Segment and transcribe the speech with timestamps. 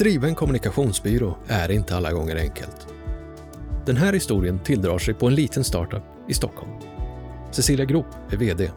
[0.00, 2.86] driva en kommunikationsbyrå är inte alla gånger enkelt.
[3.86, 6.72] Den här historien tilldrar sig på en liten startup i Stockholm.
[7.50, 8.70] Cecilia Grop är VD.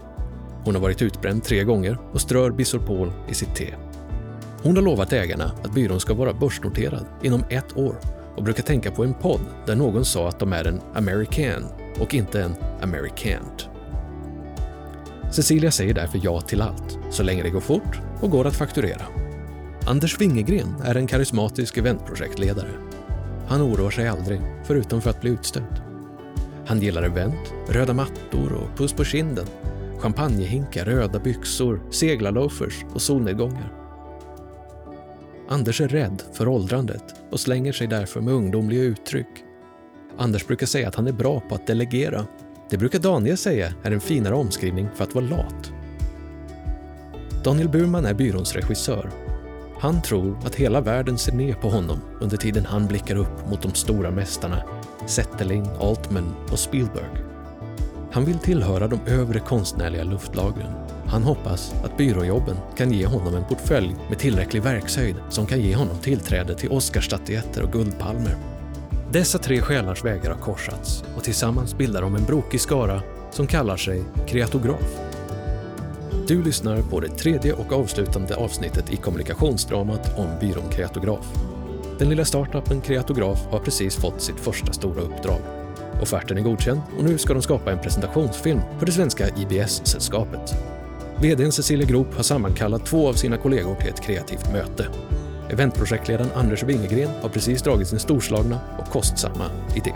[0.65, 3.73] Hon har varit utbränd tre gånger och strör Bisorpol i sitt te.
[4.63, 7.95] Hon har lovat ägarna att byrån ska vara börsnoterad inom ett år
[8.35, 11.65] och brukar tänka på en podd där någon sa att de är en American
[11.99, 13.69] och inte en Americant.
[15.31, 19.22] Cecilia säger därför ja till allt, så länge det går fort och går att fakturera.
[19.85, 22.69] Anders Wingegren är en karismatisk eventprojektledare.
[23.47, 25.81] Han oroar sig aldrig, förutom för att bli utstött.
[26.65, 29.45] Han gillar event, röda mattor och puss på kinden,
[29.97, 33.73] champagnehinkar, röda byxor, seglarloafers och solnedgångar.
[35.49, 39.43] Anders är rädd för åldrandet och slänger sig därför med ungdomliga uttryck.
[40.17, 42.25] Anders brukar säga att han är bra på att delegera.
[42.69, 45.71] Det brukar Daniel säga är en finare omskrivning för att vara lat.
[47.43, 49.22] Daniel Burman är byråns regissör.
[49.83, 53.61] Han tror att hela världen ser ner på honom under tiden han blickar upp mot
[53.61, 54.63] de stora mästarna
[55.07, 57.23] Zetterling, Altman och Spielberg.
[58.11, 60.73] Han vill tillhöra de övre konstnärliga luftlagren
[61.07, 65.75] han hoppas att byråjobben kan ge honom en portfölj med tillräcklig verkshöjd som kan ge
[65.75, 68.35] honom tillträde till Oscarsstatyetter och Guldpalmer.
[69.11, 73.77] Dessa tre själars vägar har korsats och tillsammans bildar de en brokig skara som kallar
[73.77, 75.12] sig kreatograf.
[76.27, 81.33] Du lyssnar på det tredje och avslutande avsnittet i kommunikationsdramat om byrån Kreatograf.
[81.99, 85.39] Den lilla startupen Kreatograf har precis fått sitt första stora uppdrag.
[86.01, 90.53] Offerten är godkänd och nu ska de skapa en presentationsfilm för det svenska IBS-sällskapet.
[91.21, 94.87] VDn Cecilia Grop har sammankallat två av sina kollegor till ett kreativt möte.
[95.49, 99.93] Eventprojektledaren Anders Wingegren har precis dragit sin storslagna och kostsamma idé.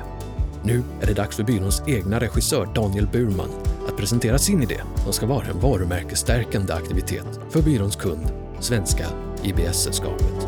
[0.64, 3.50] Nu är det dags för byråns egna regissör Daniel Burman
[3.98, 9.06] att presentera sin idé som ska vara en varumärkesstärkande aktivitet för byråns kund, svenska
[9.44, 10.48] IBS-sällskapet.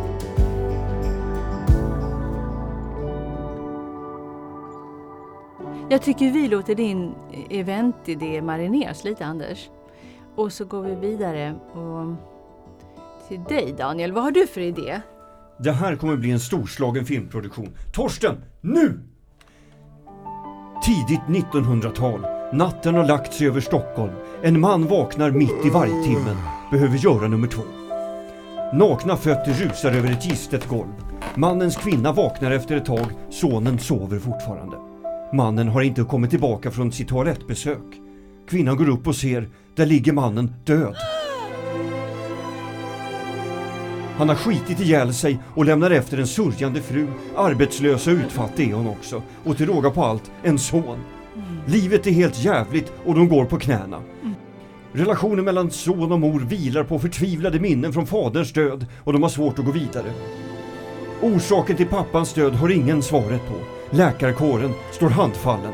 [5.90, 7.16] Jag tycker vi låter din
[7.50, 9.70] eventidé marineras lite, Anders.
[10.36, 12.16] Och så går vi vidare och
[13.28, 14.12] till dig Daniel.
[14.12, 15.02] Vad har du för idé?
[15.60, 17.78] Det här kommer bli en storslagen filmproduktion.
[17.94, 19.00] Torsten, nu!
[20.86, 22.39] Tidigt 1900-tal.
[22.54, 24.12] Natten har lagt sig över Stockholm.
[24.44, 26.38] En man vaknar mitt i vargtimmen.
[26.72, 27.62] Behöver göra nummer två.
[28.74, 30.92] Nakna fötter rusar över ett gistet golv.
[31.36, 33.06] Mannens kvinna vaknar efter ett tag.
[33.30, 34.78] Sonen sover fortfarande.
[35.34, 38.02] Mannen har inte kommit tillbaka från sitt toalettbesök.
[38.50, 40.96] Kvinnan går upp och ser, där ligger mannen död.
[44.18, 47.08] Han har skitit ihjäl sig och lämnar efter en sörjande fru.
[47.38, 49.22] Arbetslös och utfattig är hon också.
[49.44, 50.98] Och till råga på allt, en son.
[51.66, 54.02] Livet är helt jävligt och de går på knäna.
[54.92, 59.30] Relationen mellan son och mor vilar på förtvivlade minnen från faderns död och de har
[59.30, 60.12] svårt att gå vidare.
[61.22, 63.56] Orsaken till pappans död har ingen svaret på.
[63.96, 65.74] Läkarkåren står handfallen.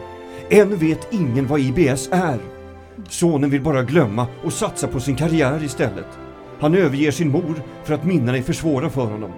[0.49, 2.39] Än vet ingen vad IBS är.
[3.09, 6.07] Sonen vill bara glömma och satsa på sin karriär istället.
[6.59, 9.31] Han överger sin mor för att minnena är för svåra för honom.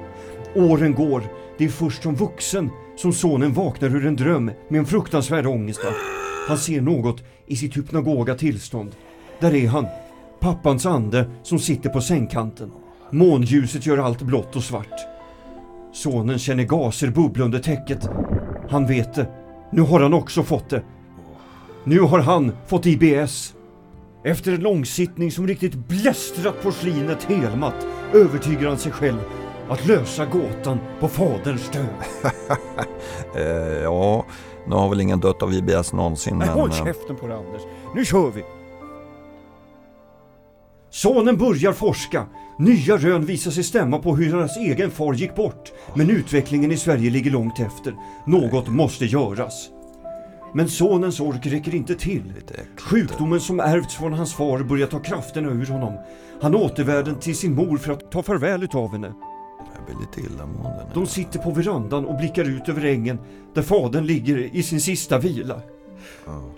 [0.56, 1.24] Åren går.
[1.58, 5.82] Det är först som vuxen som sonen vaknar ur en dröm med en fruktansvärd ångest.
[6.48, 8.96] Han ser något i sitt hypnagoga tillstånd.
[9.40, 9.88] Där är han,
[10.40, 12.72] pappans ande som sitter på sängkanten.
[13.12, 15.00] Månljuset gör allt blått och svart.
[15.94, 18.10] Sonen känner gaser bubbla under täcket.
[18.70, 19.28] Han vet det.
[19.72, 20.84] Nu har han också fått det.
[21.84, 23.54] Nu har han fått IBS.
[24.24, 29.20] Efter en långsittning som riktigt blästrat porslinet helmatt övertygar han sig själv
[29.70, 31.86] att lösa gåtan på faderns död.
[33.36, 34.26] eh, ja,
[34.68, 36.38] nu har väl ingen dött av IBS någonsin.
[36.38, 36.60] Nej, men...
[36.60, 37.62] Håll eh, käften på dig Anders.
[37.96, 38.44] Nu kör vi!
[40.90, 42.26] Sonen börjar forska.
[42.60, 45.72] Nya rön visar sig stämma på hur hans egen far gick bort.
[45.94, 47.96] Men utvecklingen i Sverige ligger långt efter.
[48.26, 49.70] Något måste göras.
[50.54, 52.34] Men sonens ork räcker inte till.
[52.78, 55.94] Sjukdomen som ärvts från hans far börjar ta krafterna ur honom.
[56.42, 59.14] Han återvänder till sin mor för att ta farväl utav henne.
[60.00, 63.20] Lite illamående De sitter på verandan och blickar ut över ängen
[63.54, 65.62] där fadern ligger i sin sista vila.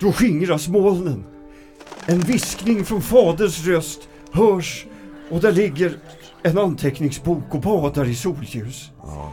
[0.00, 1.24] Då skingras molnen.
[2.06, 4.86] En viskning från faderns röst hörs
[5.30, 5.96] och där ligger
[6.42, 8.90] en anteckningsbok och badar i solljus.
[9.02, 9.32] Ja.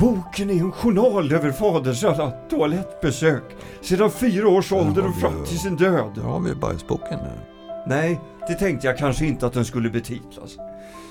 [0.00, 3.42] Boken är en journal över faderns alla toalettbesök
[3.80, 6.12] sedan fyra års ålder och fram till sin död.
[6.14, 7.40] Där har vi bajsboken nu.
[7.86, 10.56] Nej, det tänkte jag kanske inte att den skulle betitlas.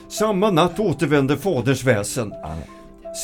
[0.09, 2.33] Samma natt återvänder faderns väsen.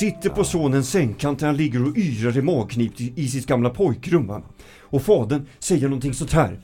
[0.00, 4.42] Sitter på sonens sängkant där han ligger och yrar i magknip i sitt gamla pojkrum.
[4.80, 6.60] Och fadern säger någonting sånt här.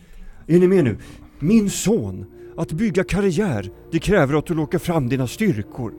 [0.46, 0.98] Är ni med nu?
[1.38, 2.26] Min son,
[2.56, 5.94] att bygga karriär, det kräver att du lockar fram dina styrkor.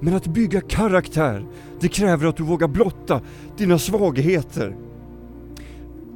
[0.00, 1.46] Men att bygga karaktär,
[1.80, 3.20] det kräver att du vågar blotta
[3.56, 4.76] dina svagheter.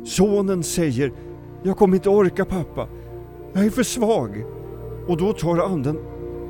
[0.05, 1.13] Sonen säger
[1.63, 2.89] Jag kommer inte orka pappa.
[3.53, 4.45] Jag är för svag.
[5.09, 5.99] Och då tar anden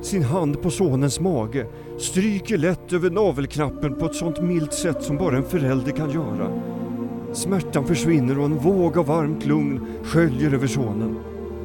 [0.03, 1.67] sin hand på sonens mage,
[1.99, 6.63] stryker lätt över navelknappen på ett sånt milt sätt som bara en förälder kan göra.
[7.33, 11.19] Smärtan försvinner och en våg av varmt lugn sköljer över sonen.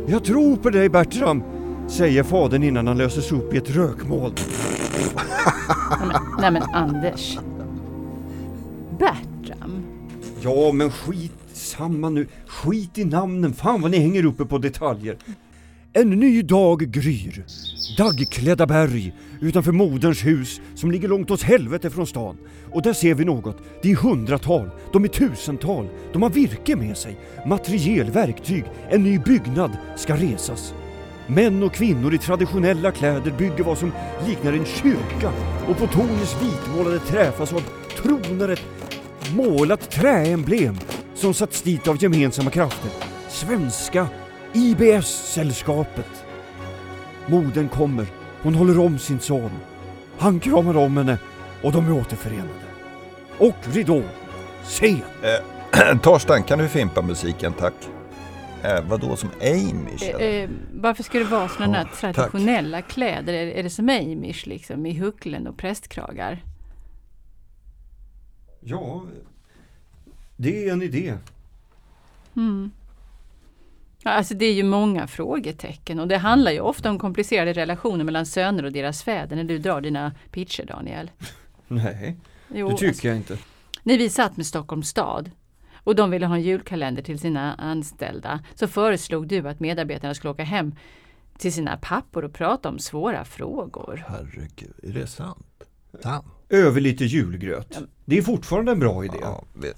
[0.07, 1.43] Jag tror på dig Bertram,
[1.87, 4.33] säger fadern innan han löses upp i ett rökmoln.
[5.99, 7.37] Nej men, nej men Anders.
[8.99, 9.83] Bertram.
[10.41, 12.27] Ja, men skit samma nu.
[12.47, 13.53] Skit i namnen.
[13.53, 15.17] Fan vad ni hänger uppe på detaljer.
[15.93, 17.45] En ny dag gryr.
[17.95, 22.37] Daggklädda berg utanför moderns hus som ligger långt åt helvete från stan.
[22.71, 23.57] Och där ser vi något.
[23.81, 25.87] Det är hundratal, de är tusental.
[26.13, 28.63] De har virke med sig, materiel, verktyg.
[28.89, 30.73] En ny byggnad ska resas.
[31.27, 33.91] Män och kvinnor i traditionella kläder bygger vad som
[34.27, 35.31] liknar en kyrka
[35.67, 37.63] och på tornets vitmålade träfasad
[37.97, 38.65] tronar ett
[39.35, 40.75] målat träemblem
[41.15, 42.91] som satts dit av gemensamma krafter.
[43.29, 44.07] Svenska
[44.53, 46.26] IBS-sällskapet.
[47.27, 48.06] Modern kommer.
[48.44, 49.51] Hon håller om sin son.
[50.18, 51.18] Han kramar om henne
[51.63, 52.50] och de är återförenade.
[53.38, 54.03] Och ridå.
[54.63, 55.01] Scen.
[55.24, 57.74] Eh, Torsten, kan du fimpa musiken tack?
[58.63, 60.03] Eh, vadå som Amish?
[60.03, 62.15] Eh, eh, varför ska det vara sådana Ja, där tack.
[62.15, 63.33] traditionella kläder?
[63.33, 66.44] Är, är det som Amish liksom i hucklen och prästkragar?
[68.59, 69.03] Ja,
[70.38, 71.13] det är en idé.
[72.35, 72.71] Mm.
[74.03, 78.03] Ja, alltså det är ju många frågetecken och det handlar ju ofta om komplicerade relationer
[78.03, 81.11] mellan söner och deras fäder när du drar dina pitcher Daniel.
[81.67, 82.17] Nej,
[82.53, 83.38] Jo, det tycker alltså, jag inte.
[83.83, 85.31] när vi satt med Stockholms stad
[85.83, 90.31] och de ville ha en julkalender till sina anställda så föreslog du att medarbetarna skulle
[90.31, 90.75] åka hem
[91.38, 94.05] till sina pappor och prata om svåra frågor.
[94.07, 95.63] Herregud, är det sant?
[96.03, 96.25] Sant?
[96.49, 97.77] Över lite julgröt.
[98.05, 99.17] Det är fortfarande en bra idé.
[99.21, 99.77] Ja, vet,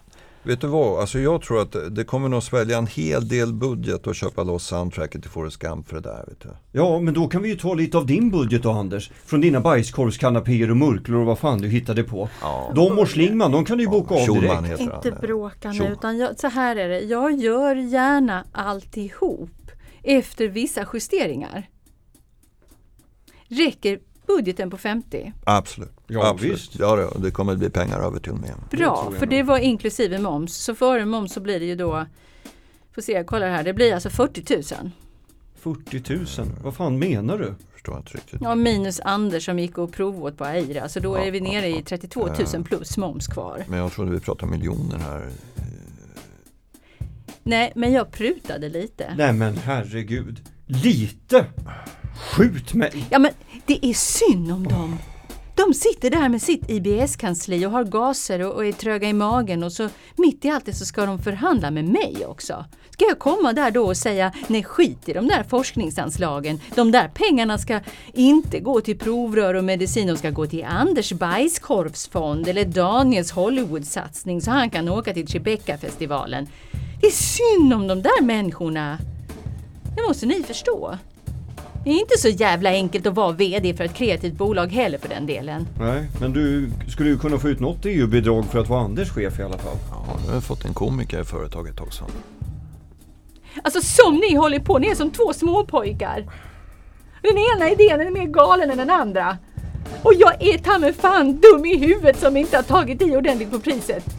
[0.50, 4.08] vet du vad, alltså jag tror att det- kommer nog svälja en hel del budget
[4.08, 6.26] att köpa loss soundtracket till Forrest Gump för det där.
[6.28, 6.50] Vet du.
[6.72, 9.12] Ja, men då kan vi ju ta lite av din budget då Anders.
[9.26, 12.30] Från dina bajskorvskanapéer och murklor och vad fan du hittade på.
[12.42, 12.72] Ja.
[12.76, 14.82] De och Schlingman, de kan du ju boka av Schulman direkt.
[14.82, 17.00] heter Inte bråka nu, utan jag, så här är det.
[17.00, 19.50] Jag gör gärna alltihop
[20.04, 21.70] efter vissa justeringar.
[23.48, 24.00] Räcker
[24.38, 25.34] budgeten på 50?
[25.44, 25.92] Absolut.
[26.08, 26.54] Ja, Absolut.
[26.54, 26.80] visst.
[26.80, 28.54] Ja, det- det kommer bli pengar över till och med.
[28.72, 30.56] Bra, för det var inklusive moms.
[30.56, 32.06] Så före moms så blir det ju då,
[32.96, 34.92] får se, jag kollar här, det blir alltså 40 000.
[35.60, 36.26] 40 000,
[36.64, 37.54] vad fan menar du?
[37.74, 38.42] Förstår inte riktigt.
[38.42, 41.68] Ja, minus Anders som gick och provåt på Aira, så då Ja, är vi nere
[41.70, 43.64] ja, i 32 000 plus moms kvar.
[43.68, 45.30] Men jag trodde vi pratade miljoner här.
[47.44, 49.14] Nej, men jag prutade lite.
[49.18, 50.42] Nej men herregud.
[50.66, 51.46] Lite!
[52.40, 53.06] Skjut mig!
[53.10, 53.32] Ja, men
[53.66, 54.98] det är synd om dem.
[55.56, 59.64] De sitter där med sitt IBS-kansli och har gaser och, och är tröga i magen
[59.64, 62.66] och så mitt i allt det så ska de förhandla med mig också.
[62.90, 66.62] Ska jag komma där då och säga nej skit i de där forskningsanslagen.
[66.76, 67.80] De där pengarna ska
[68.14, 70.08] inte gå till provrör och medicin.
[70.08, 76.48] De ska gå till Anders bajskorvsfond eller Daniels Hollywoodsatsning så han kan åka till Tribeca-festivalen.
[77.02, 78.98] Det är synd om de där människorna.
[79.96, 80.98] Det måste ni förstå.
[81.84, 85.10] Det är inte så jävla enkelt att vara VD för ett kreativt bolag heller för
[85.10, 85.68] den delen.
[85.80, 89.40] Nej, men du skulle ju kunna få ut något EU-bidrag för att vara Anders chef
[89.40, 89.78] i alla fall.
[89.92, 92.06] Ja, nu har jag fått en komiker i företaget också.
[93.64, 96.26] Alltså som ni håller på, ni är som två småpojkar.
[97.22, 99.38] Den ena idén är mer galen än den andra.
[100.04, 103.60] Och jag är ta fan dum i huvudet som inte har tagit i ordentligt på
[103.60, 104.19] priset.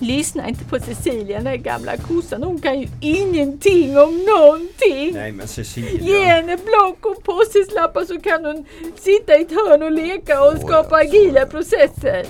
[0.00, 2.42] Lyssna inte på Cecilia, den gamla kossan.
[2.42, 5.12] Hon kan ju ingenting om någonting.
[5.12, 6.24] Nej men Ge Cecilia.
[6.24, 8.64] henne block och post-it-lappar så kan hon
[8.96, 11.16] sitta i ett hörn och leka och Oj, skapa alltså.
[11.16, 12.26] agila processer.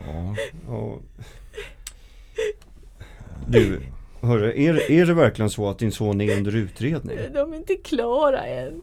[0.00, 0.34] Ja,
[0.68, 0.98] Ja.
[3.48, 3.80] Du,
[4.20, 7.18] hörru, är, är det verkligen så att din son är under utredning?
[7.34, 8.82] De är inte klara än.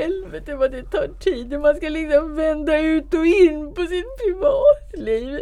[0.00, 4.04] Helvete vad det tar tid när man ska liksom vända ut och in på sitt
[4.24, 5.40] privatliv.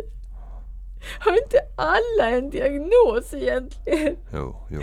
[1.18, 4.16] Har inte alla en diagnos egentligen?
[4.32, 4.80] jo, jo.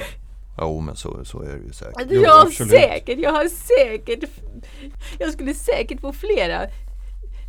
[0.57, 2.07] Jo, men så, så är det ju säkert.
[2.09, 2.71] Jo, jag har absolut.
[2.71, 4.29] säkert, jag har säkert,
[5.19, 6.67] jag skulle säkert få flera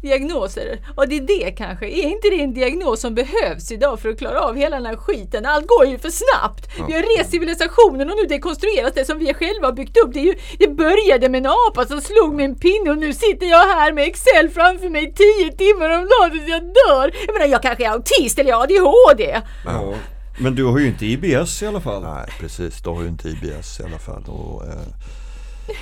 [0.02, 0.80] diagnoser.
[0.96, 4.18] Och det är det kanske, är inte det en diagnos som behövs idag för att
[4.18, 5.46] klara av hela den här skiten?
[5.46, 6.68] Allt går ju för snabbt.
[6.88, 10.12] Vi har rest civilisationen och nu dekonstrueras det som vi själva har byggt upp.
[10.12, 13.12] Det, är ju, det började med en apa som slog med en pinne och nu
[13.12, 17.12] sitter jag här med Excel framför mig tio timmar om dagen tills jag dör.
[17.26, 19.40] Jag menar, jag kanske är autist eller jag har ADHD.
[19.64, 19.94] Ja.
[20.38, 22.02] Men du har ju inte IBS i alla fall.
[22.02, 22.82] Nej, precis.
[22.82, 24.24] Du har ju inte IBS i alla fall.
[24.26, 24.88] Och, eh,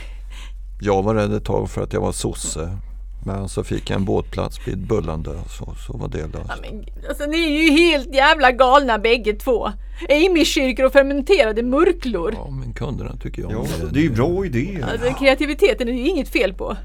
[0.80, 2.78] Jag var rädd ett tag för att jag var sosse.
[3.24, 6.62] Men så fick jag en båtplats vid Bullande så, så var det Ja, löst.
[6.62, 9.70] men, alltså, ni är ju helt jävla galna bägge två.
[10.08, 12.32] Amyskyrkor och fermenterade murklor.
[12.36, 14.88] Ja, men kunderna tycker jag om Ja, det är ju bra idéer.
[14.92, 16.76] Alltså, kreativiteten är ju inget fel på.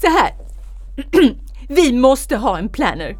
[0.00, 0.34] Så här.
[1.68, 3.18] Vi måste ha en planner.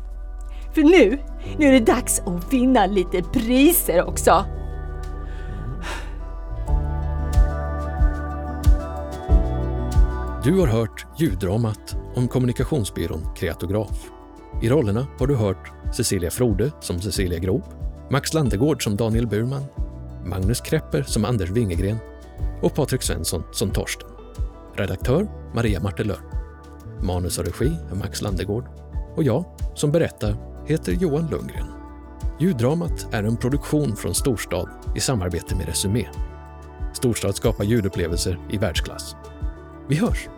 [0.74, 1.18] För nu,
[1.58, 4.44] nu är det dags att vinna lite priser också.
[10.44, 14.10] Du har hört ljuddramat om kommunikationsbyrån Kreatograf.
[14.62, 17.64] I rollerna har du hört Cecilia Frode som Cecilia Grop,
[18.10, 19.64] Max Landegård som Daniel Burman,
[20.24, 21.96] Magnus Krepper som Anders Wingegren
[22.62, 24.08] och Patrik Svensson som Torsten.
[24.74, 26.20] Redaktör Maria Martelör.
[27.02, 28.64] Manus och regi är Max Landegård
[29.16, 31.66] och jag, som berättar, heter Johan Lundgren.
[32.40, 36.06] Ljuddramat är en produktion från Storstad i samarbete med Resumé.
[36.92, 39.16] Storstad skapar ljudupplevelser i världsklass.
[39.88, 40.28] Vi hörs!